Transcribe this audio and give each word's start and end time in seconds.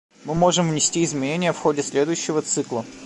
Мы 0.25 0.33
можем 0.33 0.71
внести 0.71 1.03
изменение 1.03 1.53
в 1.53 1.59
ходе 1.59 1.83
следующего 1.83 2.41
цикла. 2.41 2.83